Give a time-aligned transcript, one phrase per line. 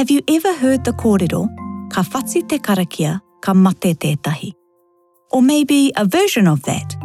[0.00, 1.46] Have you ever heard the kōrero,
[1.92, 4.54] ka whatsi te karakia, ka mate tētahi?
[5.30, 6.96] Or maybe a version of that.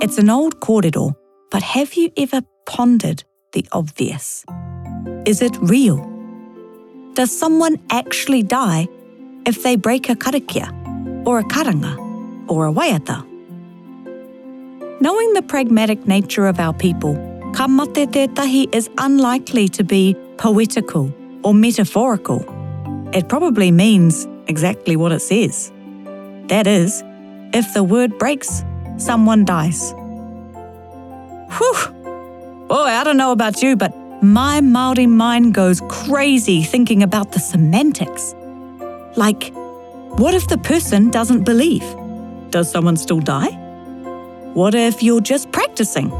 [0.00, 1.14] It's an old kōrero,
[1.50, 4.46] but have you ever pondered the obvious?
[5.26, 5.98] Is it real?
[7.12, 8.88] Does someone actually die
[9.44, 10.70] if they break a karakia,
[11.26, 11.98] or a karanga,
[12.48, 13.18] or a waiata?
[15.02, 17.12] Knowing the pragmatic nature of our people,
[17.52, 21.12] ka mate tētahi is unlikely to be poetical
[21.44, 22.44] or metaphorical.
[23.12, 25.70] It probably means exactly what it says.
[26.48, 27.02] That is,
[27.52, 28.64] if the word breaks,
[28.96, 29.92] someone dies.
[31.56, 31.76] Whew!
[32.66, 37.38] Boy, I don't know about you, but my Māori mind goes crazy thinking about the
[37.38, 38.34] semantics.
[39.16, 39.52] Like,
[40.18, 41.84] what if the person doesn't believe?
[42.50, 43.50] Does someone still die?
[44.54, 46.10] What if you're just practicing?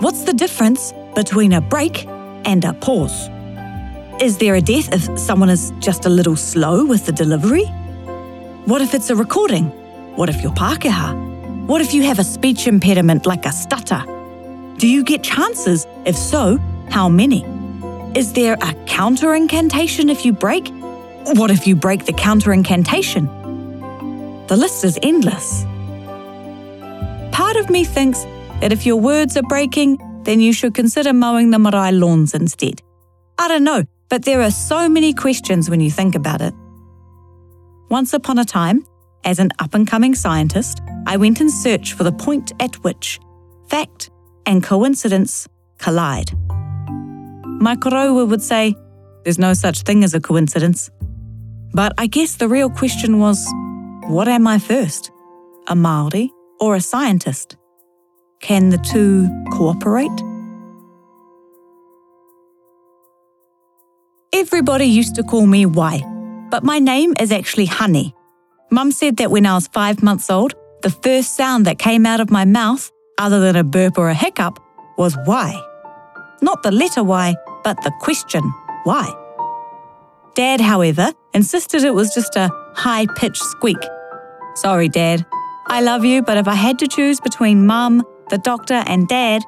[0.00, 2.06] What's the difference between a break
[2.44, 3.30] and a pause?
[4.18, 7.66] Is there a death if someone is just a little slow with the delivery?
[8.64, 9.66] What if it's a recording?
[10.16, 11.66] What if you're Pākehā?
[11.66, 14.02] What if you have a speech impediment like a stutter?
[14.78, 15.86] Do you get chances?
[16.06, 16.56] If so,
[16.88, 17.44] how many?
[18.14, 20.72] Is there a counter incantation if you break?
[21.34, 23.26] What if you break the counter incantation?
[24.46, 25.64] The list is endless.
[27.32, 28.24] Part of me thinks
[28.60, 32.80] that if your words are breaking, then you should consider mowing the marae lawns instead.
[33.38, 36.54] I don't know, but there are so many questions when you think about it.
[37.88, 38.84] Once upon a time,
[39.24, 43.18] as an up and coming scientist, I went in search for the point at which
[43.68, 44.10] fact
[44.46, 45.48] and coincidence
[45.78, 46.30] collide.
[47.60, 48.74] My koroua would say,
[49.24, 50.90] There's no such thing as a coincidence.
[51.72, 53.44] But I guess the real question was,
[54.06, 55.10] What am I first?
[55.68, 56.28] A Māori
[56.60, 57.56] or a scientist?
[58.40, 60.25] Can the two cooperate?
[64.38, 66.02] Everybody used to call me Wai,
[66.50, 68.14] but my name is actually Honey.
[68.70, 70.52] Mum said that when I was five months old,
[70.82, 74.14] the first sound that came out of my mouth, other than a burp or a
[74.14, 74.58] hiccup,
[74.98, 75.58] was why.
[76.42, 78.42] Not the letter Y, but the question,
[78.84, 79.10] why?
[80.34, 83.82] Dad, however, insisted it was just a high pitched squeak.
[84.54, 85.24] Sorry, Dad.
[85.68, 89.44] I love you, but if I had to choose between Mum, the doctor, and Dad,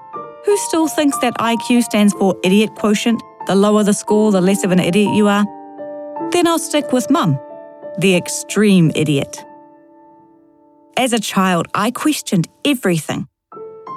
[0.46, 4.62] who still thinks that IQ stands for idiot quotient, the lower the score, the less
[4.62, 5.44] of an idiot you are,
[6.32, 7.38] then I'll stick with Mum,
[7.98, 9.42] the extreme idiot.
[10.98, 13.26] As a child, I questioned everything.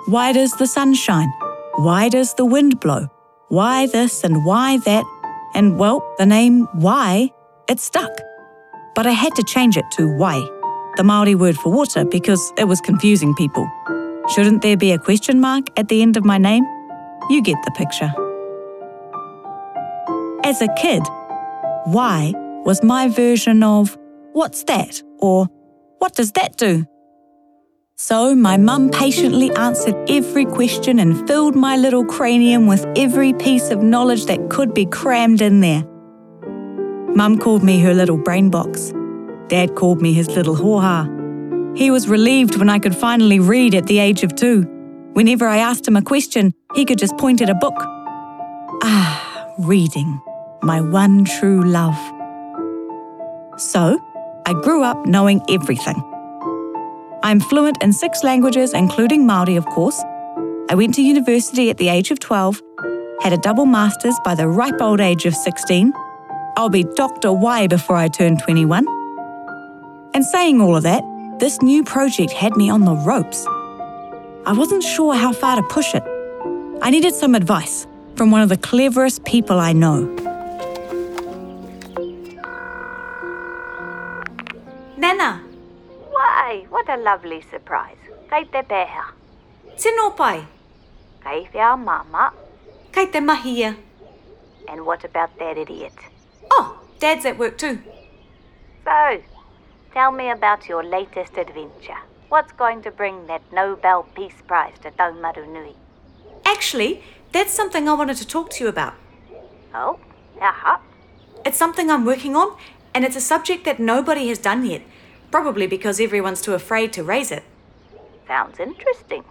[0.07, 1.31] Why does the sun shine?
[1.75, 3.07] Why does the wind blow?
[3.49, 5.03] Why this and why that?
[5.53, 7.29] And well, the name why,
[7.67, 8.11] it stuck.
[8.95, 10.39] But I had to change it to Wai,
[10.95, 13.69] the Māori word for water, because it was confusing people.
[14.33, 16.63] Shouldn't there be a question mark at the end of my name?
[17.29, 18.13] You get the picture.
[20.51, 21.01] As a kid,
[21.85, 22.33] why
[22.65, 23.97] was my version of
[24.33, 25.47] what's that or
[25.99, 26.85] what does that do?
[27.95, 33.69] So my mum patiently answered every question and filled my little cranium with every piece
[33.69, 35.85] of knowledge that could be crammed in there.
[37.15, 38.91] Mum called me her little brain box.
[39.47, 41.77] Dad called me his little hoha.
[41.77, 44.63] He was relieved when I could finally read at the age of two.
[45.13, 47.75] Whenever I asked him a question, he could just point at a book.
[48.83, 50.19] Ah, reading,
[50.63, 51.97] my one true love.
[53.57, 53.99] So,
[54.45, 56.01] I grew up knowing everything.
[57.23, 60.01] I'm fluent in six languages, including Māori, of course.
[60.69, 62.61] I went to university at the age of 12,
[63.21, 65.93] had a double master's by the ripe old age of 16.
[66.57, 67.31] I'll be Dr.
[67.31, 68.85] Y before I turn 21.
[70.13, 71.03] And saying all of that,
[71.39, 73.45] this new project had me on the ropes.
[74.45, 76.03] I wasn't sure how far to push it.
[76.81, 77.85] I needed some advice
[78.15, 80.30] from one of the cleverest people I know.
[85.11, 85.41] Nana,
[86.09, 87.97] Wai, what a lovely surprise.
[88.29, 89.03] Kei te pēhea.
[89.77, 90.45] tino pai,
[91.23, 92.31] Kei whia mama.
[92.93, 93.75] kei te mahi ia.
[94.69, 95.91] And what about that idiot?
[96.49, 97.79] Oh, Dad's at work too.
[98.85, 99.21] So,
[99.93, 101.99] tell me about your latest adventure.
[102.29, 105.75] What's going to bring that Nobel Peace Prize to Taumarunui?
[106.45, 107.03] Actually,
[107.33, 108.93] that's something I wanted to talk to you about.
[109.75, 109.99] Oh,
[110.39, 110.79] aha.
[111.45, 112.55] It's something I'm working on,
[112.95, 114.81] and it's a subject that nobody has done yet,
[115.31, 117.43] probably because everyone's too afraid to raise it.
[118.27, 119.23] Sounds interesting.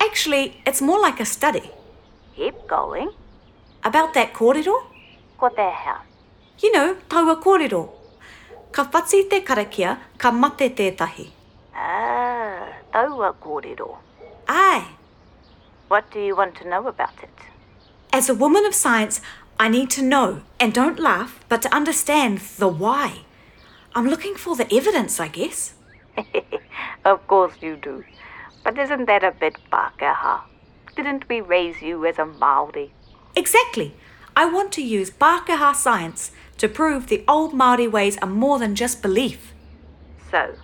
[0.00, 1.70] Actually, it's more like a study
[2.36, 3.10] Keep going.
[3.84, 4.74] about that kōrero.
[5.38, 5.96] Ko te hea.
[6.62, 7.88] You know, taua kōrero.
[8.72, 11.28] Ka whatsi te karakia, ka mate tētahi.
[11.74, 13.96] Ah, taua kōrero.
[14.48, 14.84] Ai,
[15.88, 17.30] What do you want to know about it?
[18.12, 19.20] as a woman of science,
[19.58, 23.22] I need to know, and don't laugh, but to understand the why.
[23.94, 25.74] I'm looking for the evidence, I guess.
[27.04, 28.04] of course you do.
[28.62, 30.42] But isn't that a bit Pākehā?
[30.94, 32.90] Didn't we raise you as a Māori?
[33.34, 33.94] Exactly.
[34.36, 38.76] I want to use Pākehā science to prove the old Māori ways are more than
[38.76, 39.52] just belief.
[40.30, 40.54] So,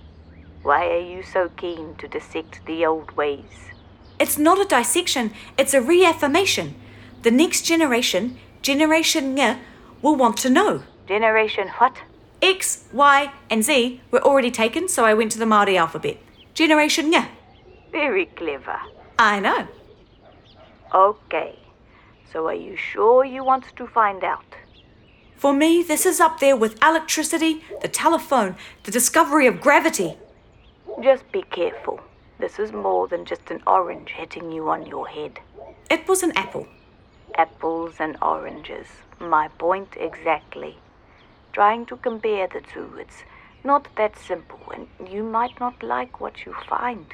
[0.63, 3.73] why are you so keen to dissect the old ways?
[4.21, 6.75] It's not a dissection, it's a reaffirmation.
[7.23, 9.59] The next generation, Generation Ng,
[10.01, 10.85] will want to know.
[11.09, 11.97] Generation what?
[12.43, 16.19] X, Y, and Z were already taken, so I went to the Māori alphabet.
[16.55, 17.27] Generation Ng.
[17.93, 18.79] Very clever.
[19.19, 19.69] I know.
[20.95, 21.59] Okay.
[22.33, 24.57] So are you sure you want to find out?
[25.37, 30.17] For me, this is up there with electricity, the telephone, the discovery of gravity.
[31.03, 32.01] Just be careful.
[32.39, 35.41] This is more than just an orange hitting you on your head.
[35.91, 36.67] It was an apple.
[37.37, 38.87] Apples and oranges.
[39.21, 40.77] My point exactly.
[41.57, 43.25] Trying to compare the two, it's
[43.65, 47.07] not that simple, and you might not like what you find.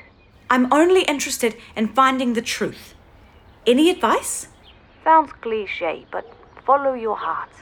[0.51, 2.95] I'm only interested in finding the truth.
[3.69, 4.49] Any advice?
[5.05, 6.27] Sounds cliche, but
[6.67, 7.53] follow your heart.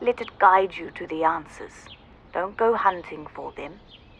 [0.00, 1.72] Let it guide you to the answers.
[2.32, 3.72] Don't go hunting for them.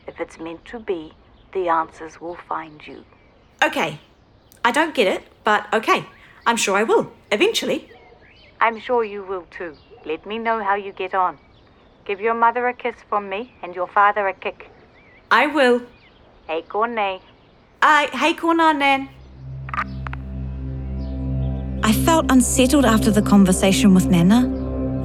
[0.09, 1.13] If it's meant to be,
[1.53, 3.05] the answers will find you.
[3.63, 4.01] Okay.
[4.65, 6.07] I don't get it, but okay.
[6.45, 7.89] I'm sure I will, eventually.
[8.61, 9.77] I'm sure you will too.
[10.05, 11.39] Let me know how you get on.
[12.05, 14.71] Give your mother a kiss from me and your father a kick.
[15.31, 15.81] I will.
[16.47, 17.23] Hey, Cornay.
[17.81, 19.09] I, hey, Kona Nan.
[21.83, 24.47] I felt unsettled after the conversation with Nana.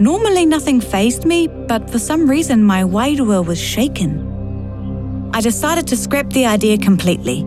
[0.01, 5.31] Normally, nothing phased me, but for some reason, my wairua was shaken.
[5.33, 7.45] I decided to scrap the idea completely.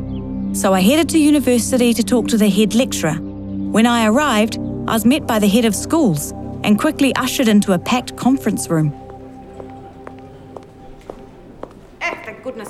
[0.55, 3.15] So I headed to university to talk to the head lecturer.
[3.15, 6.33] When I arrived, I was met by the head of schools
[6.65, 8.93] and quickly ushered into a packed conference room.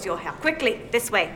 [0.03, 0.33] Goodness you're.
[0.33, 1.33] Quickly, this way.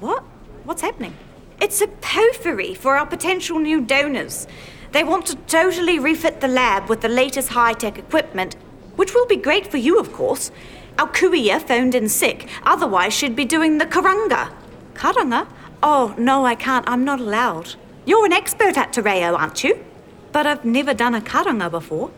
[0.00, 0.22] What?
[0.64, 1.14] What's happening?
[1.60, 4.46] It's a pōwhiri for our potential new donors.
[4.92, 8.56] They want to totally refit the lab with the latest high tech equipment,
[8.96, 10.50] which will be great for you, of course.
[10.98, 14.52] Our kuia phoned in sick, otherwise, she'd be doing the karanga.
[14.94, 15.46] Karanga?
[15.82, 16.88] Oh, no, I can't.
[16.88, 17.74] I'm not allowed.
[18.06, 19.84] You're an expert at Te Reo, aren't you?
[20.32, 22.10] But I've never done a karanga before.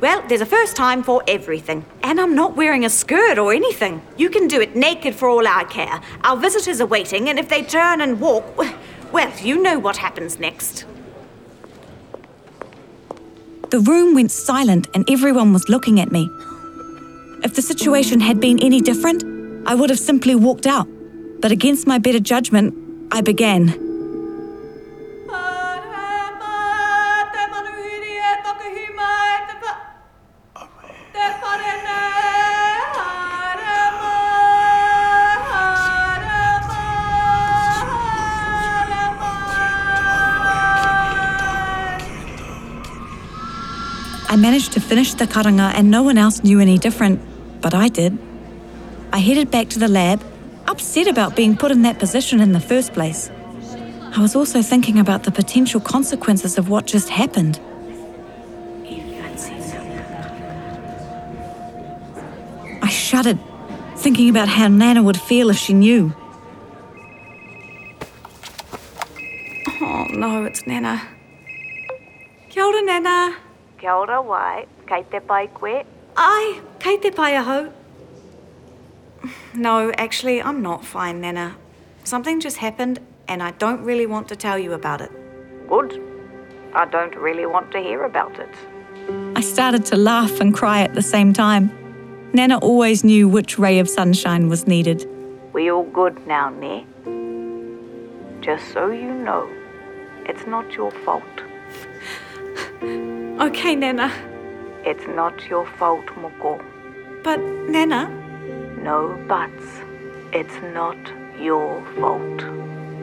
[0.00, 1.84] Well, there's a first time for everything.
[2.02, 4.02] And I'm not wearing a skirt or anything.
[4.16, 6.00] You can do it naked for all I care.
[6.22, 8.44] Our visitors are waiting, and if they turn and walk,
[9.12, 10.84] well, you know what happens next.
[13.70, 16.28] The room went silent and everyone was looking at me.
[17.42, 19.24] If the situation had been any different,
[19.66, 20.86] I would have simply walked out.
[21.40, 22.74] But against my better judgment,
[23.10, 23.85] I began.
[44.56, 47.20] Managed to finish the karanga and no one else knew any different,
[47.60, 48.16] but I did.
[49.12, 50.24] I headed back to the lab,
[50.66, 53.30] upset about being put in that position in the first place.
[54.16, 57.60] I was also thinking about the potential consequences of what just happened.
[62.82, 63.38] I shuddered,
[63.96, 66.14] thinking about how Nana would feel if she knew.
[69.82, 71.02] Oh no, it's Nana.
[72.48, 73.45] Kia ora, Nana.
[73.78, 75.84] Kia ora wai, kei te pai koe.
[76.16, 77.72] Ai, kei te pai aho.
[79.54, 81.56] No, actually, I'm not fine, Nana.
[82.04, 85.10] Something just happened, and I don't really want to tell you about it.
[85.68, 86.00] Good.
[86.74, 88.54] I don't really want to hear about it.
[89.34, 91.70] I started to laugh and cry at the same time.
[92.32, 95.06] Nana always knew which ray of sunshine was needed.
[95.52, 96.86] We all good now, ne?
[98.40, 99.48] Just so you know,
[100.24, 101.22] it's not your fault.
[103.38, 104.10] Okay, Nana.
[104.82, 106.58] It's not your fault, Moko.
[107.22, 107.38] But,
[107.68, 108.08] Nana,
[108.82, 109.82] No buts.
[110.32, 110.96] It's not
[111.38, 112.44] your fault.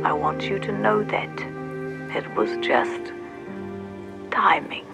[0.03, 1.29] I want you to know that.
[2.17, 3.13] It was just
[4.31, 4.87] timing.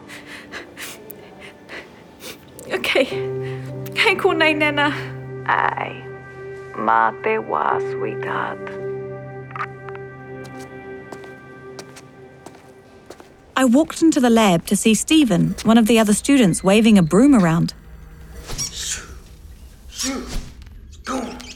[2.73, 3.05] okay.
[3.95, 4.91] Kei konei, Nana.
[5.45, 6.03] Ai.
[6.75, 8.88] Mā te wā, sweetheart.
[13.59, 17.03] I walked into the lab to see Stephen, one of the other students, waving a
[17.03, 17.73] broom around.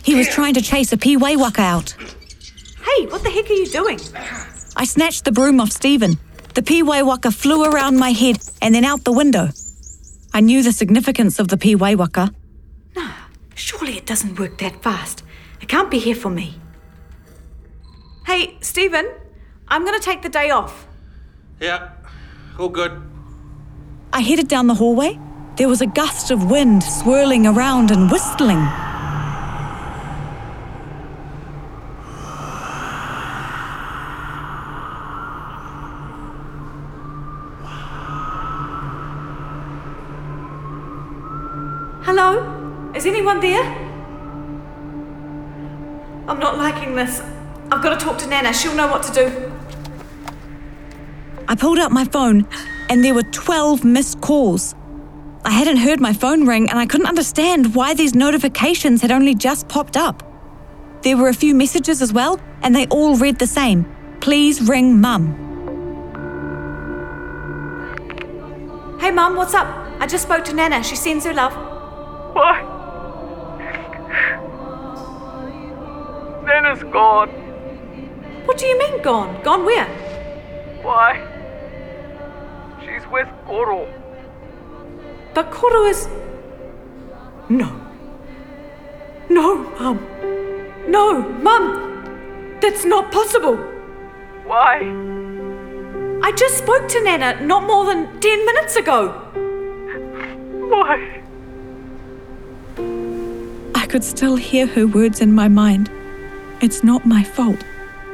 [0.04, 1.96] He was trying to chase a pīwakawaka out.
[2.84, 4.02] Hey, what the heck are you doing?
[4.76, 6.18] I snatched the broom off Stephen.
[6.56, 9.48] The pīwakawaka flew around my head and then out the window.
[10.34, 12.34] I knew the significance of the P waka.
[12.98, 13.10] No,
[13.56, 15.24] surely it doesn't work that fast.
[15.62, 16.56] It can't be here for me.
[18.26, 19.10] Hey, Stephen,
[19.70, 20.86] I'm going to take the day off.
[21.60, 21.90] Yeah,
[22.60, 23.02] all good.
[24.12, 25.20] I headed down the hallway.
[25.56, 28.60] There was a gust of wind swirling around and whistling.
[42.04, 42.92] Hello?
[42.96, 43.64] Is anyone there?
[46.28, 47.22] I'm not liking this.
[47.72, 48.54] I've got to talk to Nana.
[48.54, 49.53] She'll know what to do.
[51.54, 52.48] I pulled out my phone
[52.90, 54.74] and there were 12 missed calls.
[55.46, 59.36] I hadn't heard my phone ring and I couldn't understand why these notifications had only
[59.36, 60.24] just popped up.
[61.04, 63.86] There were a few messages as well, and they all read the same
[64.20, 65.28] Please ring mum.
[69.00, 69.68] Hey, Mum, what's up?
[70.00, 70.84] I just spoke to Nana.
[70.84, 71.54] She sends her love.
[72.34, 72.64] Why?
[76.48, 77.30] Nana's gone.
[78.46, 79.40] What do you mean, gone?
[79.44, 79.86] Gone where?
[80.82, 81.33] Why?
[83.14, 83.88] With Koro.
[85.36, 86.08] But Koro is.
[87.48, 87.70] No.
[89.30, 90.00] No, Mum.
[90.88, 92.58] No, Mum!
[92.60, 93.58] That's not possible!
[94.46, 94.80] Why?
[96.24, 99.10] I just spoke to Nana not more than 10 minutes ago.
[100.72, 101.22] Why?
[103.76, 105.92] I could still hear her words in my mind.
[106.62, 107.64] It's not my fault.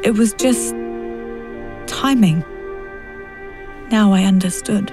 [0.03, 0.75] It was just.
[1.87, 2.43] timing.
[3.91, 4.91] Now I understood.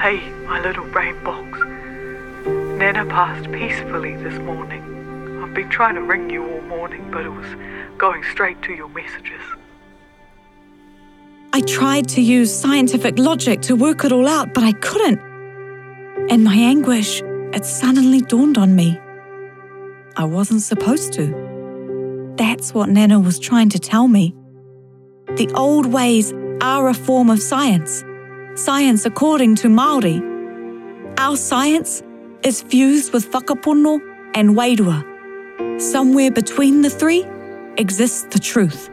[0.00, 1.58] Hey, my little brain box.
[2.78, 4.82] Nana passed peacefully this morning.
[5.42, 7.46] I've been trying to ring you all morning, but it was
[7.98, 9.42] going straight to your messages.
[11.52, 15.20] I tried to use scientific logic to work it all out, but I couldn't.
[16.30, 17.20] In my anguish,
[17.52, 18.98] it suddenly dawned on me.
[20.16, 22.34] I wasn't supposed to.
[22.36, 24.34] That's what Nana was trying to tell me.
[25.36, 28.04] The old ways are a form of science.
[28.54, 30.20] Science according to Māori.
[31.18, 32.02] Our science
[32.42, 34.00] is fused with whakapono
[34.34, 35.80] and wairua.
[35.80, 37.24] Somewhere between the three
[37.78, 38.90] exists the truth.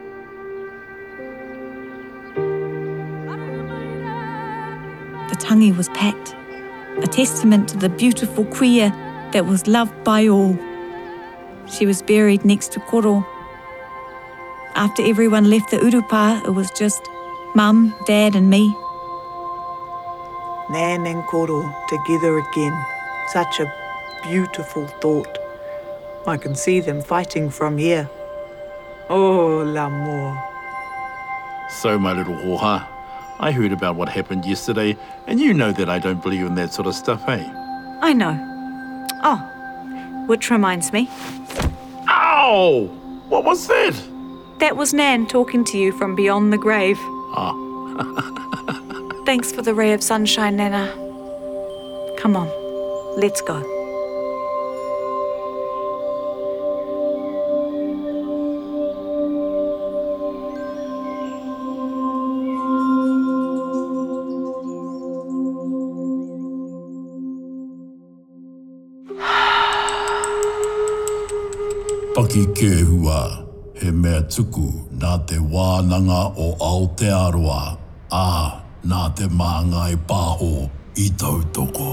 [5.28, 6.34] The tangi was packed,
[7.02, 8.90] a testament to the beautiful kuia
[9.32, 10.58] that was loved by all.
[11.66, 13.26] She was buried next to Koro.
[14.74, 17.02] After everyone left the urupa, it was just
[17.58, 18.68] mum, dad, and me.
[20.70, 22.86] Nan and Koro together again.
[23.32, 23.66] Such a
[24.22, 25.36] beautiful thought.
[26.24, 28.08] I can see them fighting from here.
[29.08, 30.40] Oh, l'amour.
[31.68, 32.86] So, my little hoha,
[33.40, 34.96] I heard about what happened yesterday,
[35.26, 37.44] and you know that I don't believe in that sort of stuff, eh?
[38.00, 38.38] I know.
[39.24, 39.38] Oh,
[40.28, 41.08] which reminds me,
[42.08, 42.86] Ow!
[43.28, 44.00] What was that?
[44.60, 46.98] that was Nan talking to you from beyond the grave.
[49.26, 50.88] Thanks for the ray of sunshine, Nana.
[52.18, 52.48] Come on,
[53.16, 53.62] let's go.
[72.14, 73.47] Paki ke
[73.80, 74.66] he mea tuku
[74.98, 77.62] nā te wānanga o Aotearoa,
[78.10, 78.30] ā
[78.90, 80.68] nā te māngai pāho
[80.98, 81.92] i tautoko.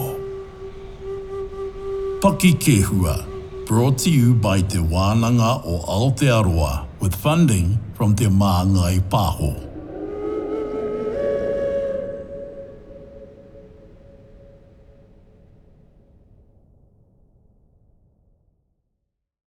[2.23, 3.19] Paki ke hua,
[3.67, 9.64] brought to you by te wānanga o Aotearoa with funding from te māngai pāho.